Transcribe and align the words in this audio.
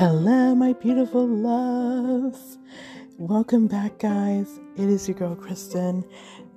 Hello, 0.00 0.54
my 0.54 0.72
beautiful 0.72 1.28
loves. 1.28 2.56
Welcome 3.18 3.66
back, 3.66 3.98
guys. 3.98 4.58
It 4.74 4.88
is 4.88 5.06
your 5.06 5.14
girl, 5.14 5.34
Kristen. 5.34 6.06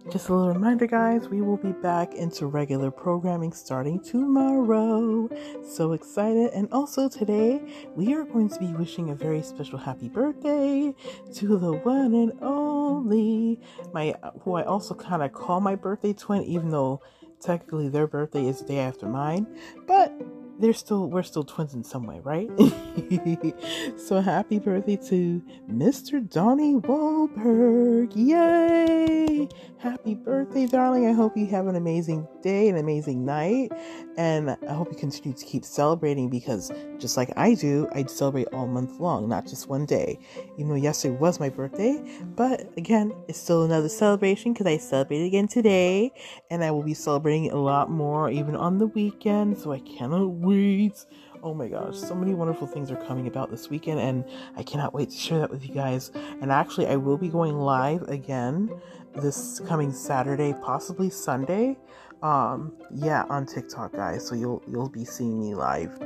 Just 0.09 0.29
a 0.29 0.33
little 0.33 0.53
reminder, 0.53 0.87
guys, 0.87 1.27
we 1.27 1.41
will 1.41 1.57
be 1.57 1.73
back 1.73 2.13
into 2.13 2.47
regular 2.47 2.89
programming 2.89 3.51
starting 3.51 3.99
tomorrow. 4.01 5.27
So 5.61 5.91
excited. 5.91 6.51
And 6.53 6.71
also 6.71 7.09
today, 7.09 7.61
we 7.97 8.13
are 8.13 8.23
going 8.23 8.47
to 8.47 8.59
be 8.59 8.67
wishing 8.67 9.09
a 9.09 9.13
very 9.13 9.41
special 9.41 9.77
happy 9.77 10.07
birthday 10.07 10.95
to 11.33 11.57
the 11.57 11.73
one 11.73 12.13
and 12.13 12.31
only, 12.41 13.59
my, 13.93 14.15
who 14.43 14.53
I 14.53 14.63
also 14.63 14.95
kind 14.95 15.21
of 15.21 15.33
call 15.33 15.59
my 15.59 15.75
birthday 15.75 16.13
twin, 16.13 16.43
even 16.43 16.69
though 16.69 17.01
technically 17.41 17.89
their 17.89 18.07
birthday 18.07 18.47
is 18.47 18.59
the 18.59 18.67
day 18.67 18.79
after 18.79 19.05
mine. 19.05 19.47
But 19.85 20.13
they're 20.59 20.73
still 20.73 21.09
we're 21.09 21.23
still 21.23 21.43
twins 21.43 21.73
in 21.73 21.83
some 21.83 22.05
way, 22.05 22.19
right? 22.23 22.49
so 23.97 24.21
happy 24.21 24.59
birthday 24.59 24.95
to 24.97 25.41
Mr. 25.69 26.27
Donnie 26.29 26.75
Wahlberg. 26.75 28.11
Yay! 28.15 29.49
Happy 29.83 30.15
birthday, 30.15 30.65
darling. 30.65 31.07
I 31.07 31.11
hope 31.11 31.35
you 31.35 31.45
have 31.47 31.67
an 31.67 31.75
amazing 31.75 32.25
day, 32.41 32.69
an 32.69 32.77
amazing 32.77 33.25
night, 33.25 33.69
and 34.15 34.51
I 34.51 34.73
hope 34.73 34.89
you 34.89 34.97
continue 34.97 35.37
to 35.37 35.45
keep 35.45 35.65
celebrating 35.65 36.29
because 36.29 36.71
just 36.99 37.17
like 37.17 37.33
I 37.35 37.53
do, 37.53 37.89
I 37.91 38.05
celebrate 38.05 38.47
all 38.53 38.65
month 38.65 39.01
long, 39.01 39.27
not 39.27 39.45
just 39.45 39.67
one 39.67 39.85
day. 39.85 40.19
Even 40.57 40.69
though 40.69 40.75
yesterday 40.75 41.17
was 41.17 41.37
my 41.37 41.49
birthday, 41.49 42.01
but 42.33 42.71
again, 42.77 43.13
it's 43.27 43.37
still 43.37 43.63
another 43.63 43.89
celebration 43.89 44.53
because 44.53 44.67
I 44.67 44.77
celebrate 44.77 45.25
again 45.25 45.49
today, 45.49 46.13
and 46.49 46.63
I 46.63 46.71
will 46.71 46.83
be 46.83 46.93
celebrating 46.93 47.51
a 47.51 47.57
lot 47.57 47.91
more 47.91 48.29
even 48.29 48.55
on 48.55 48.77
the 48.77 48.87
weekend, 48.87 49.57
so 49.57 49.73
I 49.73 49.79
cannot 49.79 50.29
wait. 50.29 51.05
Oh 51.43 51.53
my 51.53 51.67
gosh, 51.67 51.97
so 51.97 52.15
many 52.15 52.33
wonderful 52.33 52.67
things 52.67 52.89
are 52.89 53.05
coming 53.05 53.27
about 53.27 53.51
this 53.51 53.69
weekend, 53.69 53.99
and 53.99 54.23
I 54.55 54.63
cannot 54.63 54.93
wait 54.93 55.09
to 55.09 55.17
share 55.17 55.39
that 55.39 55.51
with 55.51 55.67
you 55.67 55.75
guys. 55.75 56.09
And 56.39 56.53
actually, 56.53 56.87
I 56.87 56.95
will 56.95 57.17
be 57.17 57.27
going 57.27 57.57
live 57.57 58.03
again 58.03 58.69
this 59.15 59.59
coming 59.73 59.91
Saturday, 59.91 60.53
possibly 60.61 61.09
Sunday. 61.09 61.75
Um, 62.21 62.77
yeah, 62.93 63.23
on 63.31 63.47
TikTok, 63.47 63.93
guys. 63.93 64.23
So 64.23 64.35
you'll 64.35 64.61
you'll 64.67 64.87
be 64.87 65.03
seeing 65.03 65.39
me 65.39 65.55
live 65.55 65.99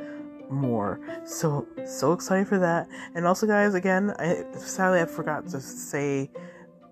more. 0.49 1.01
So 1.25 1.67
so 1.85 2.13
excited 2.13 2.47
for 2.47 2.59
that. 2.59 2.87
And 3.13 3.27
also, 3.27 3.45
guys, 3.45 3.73
again, 3.73 4.13
I 4.19 4.45
sadly 4.57 5.01
I 5.01 5.05
forgot 5.05 5.49
to 5.49 5.59
say. 5.59 6.31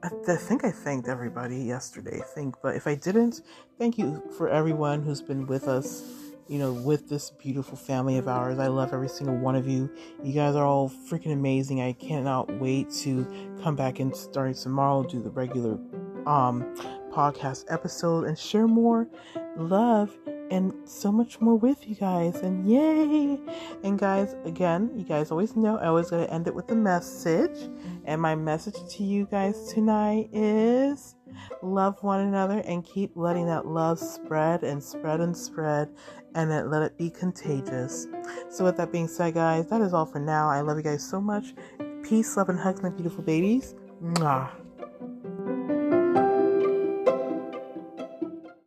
I 0.04 0.36
think 0.36 0.66
I 0.66 0.70
thanked 0.70 1.08
everybody 1.08 1.60
yesterday. 1.60 2.22
Think, 2.36 2.56
but 2.62 2.76
if 2.76 2.88
I 2.88 2.96
didn't, 2.96 3.42
thank 3.80 3.98
you 3.98 4.22
for 4.38 4.50
everyone 4.50 5.02
who's 5.02 5.22
been 5.22 5.48
with 5.48 5.70
us 5.70 6.04
you 6.48 6.60
know, 6.60 6.74
with 6.74 7.10
this 7.10 7.32
beautiful 7.32 7.76
family 7.76 8.20
of 8.20 8.28
ours. 8.28 8.60
I 8.60 8.68
love 8.68 8.94
every 8.94 9.10
single 9.10 9.36
one 9.36 9.56
of 9.56 9.68
you. 9.68 9.90
You 10.24 10.32
guys 10.32 10.56
are 10.56 10.64
all 10.64 10.92
freaking 11.10 11.34
amazing. 11.34 11.82
I 11.82 11.94
cannot 11.94 12.60
wait 12.60 12.92
to 13.02 13.26
come 13.64 13.76
back 13.76 14.00
and 14.00 14.16
starting 14.16 14.54
tomorrow, 14.54 15.02
do 15.02 15.24
the 15.24 15.32
regular 15.32 15.80
um 16.28 16.64
podcast 17.12 17.66
episode 17.70 18.26
and 18.26 18.38
share 18.38 18.68
more 18.68 19.08
love 19.56 20.18
and 20.52 20.74
so 20.86 21.12
much 21.12 21.42
more 21.42 21.56
with 21.56 21.88
you 21.88 21.96
guys. 21.96 22.38
And 22.38 22.70
yay! 22.70 23.40
And 23.84 23.98
guys, 23.98 24.36
again, 24.46 24.92
you 24.96 25.04
guys 25.04 25.32
always 25.32 25.56
know 25.56 25.78
I 25.78 25.88
always 25.88 26.10
gotta 26.10 26.32
end 26.32 26.48
it 26.48 26.54
with 26.54 26.70
a 26.72 26.76
message. 26.76 27.70
And 28.06 28.22
my 28.22 28.36
message 28.36 28.76
to 28.96 29.04
you 29.04 29.28
guys 29.32 29.72
tonight 29.74 30.30
is 30.32 31.16
love 31.62 32.02
one 32.04 32.22
another 32.22 32.60
and 32.60 32.86
keep 32.86 33.12
letting 33.16 33.48
that 33.48 33.66
love 33.66 34.00
spread 34.00 34.64
and 34.64 34.84
spread 34.84 35.20
and 35.22 35.36
spread 35.36 35.90
and 36.36 36.52
then 36.52 36.70
let 36.70 36.84
it 36.84 36.98
be 36.98 37.10
contagious. 37.10 38.08
So, 38.50 38.66
with 38.66 38.78
that 38.78 38.92
being 38.92 39.08
said, 39.08 39.34
guys, 39.34 39.68
that 39.70 39.82
is 39.82 39.94
all 39.94 40.06
for 40.06 40.20
now. 40.20 40.50
I 40.50 40.62
love 40.62 40.78
you 40.78 40.84
guys 40.84 41.04
so 41.08 41.22
much. 41.22 41.56
Peace, 42.04 42.38
love, 42.38 42.50
and 42.50 42.60
hugs, 42.60 42.84
my 42.84 42.90
beautiful 42.90 43.24
babies. 43.24 43.74
Mwah. 44.04 44.65